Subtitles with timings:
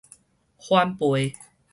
[0.57, 1.35] 反背